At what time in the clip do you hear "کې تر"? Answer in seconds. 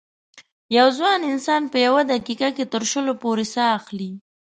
2.55-2.83